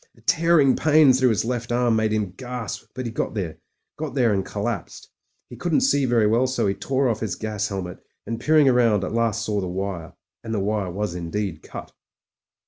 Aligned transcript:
A 0.17 0.21
tearing 0.21 0.75
pain 0.75 1.13
through 1.13 1.29
his 1.29 1.45
left 1.45 1.71
arm 1.71 1.95
made 1.95 2.11
him 2.11 2.31
gasp, 2.35 2.85
but 2.95 3.05
he 3.05 3.11
got 3.11 3.35
there— 3.35 3.59
got 3.99 4.15
there 4.15 4.33
and 4.33 4.43
collapsed. 4.43 5.11
He 5.47 5.55
couldn't 5.55 5.81
see 5.81 6.05
very 6.05 6.25
well, 6.25 6.47
so 6.47 6.65
he 6.65 6.73
tore 6.73 7.07
off 7.07 7.19
his 7.19 7.35
gas 7.35 7.67
helmet, 7.67 7.99
and, 8.25 8.39
peering 8.41 8.65
round, 8.65 9.03
at 9.03 9.13
last 9.13 9.45
saw 9.45 9.61
the 9.61 9.67
wire. 9.67 10.13
And 10.43 10.55
the 10.55 10.59
wire 10.59 10.89
was 10.89 11.13
indeed 11.13 11.61
cut. 11.61 11.91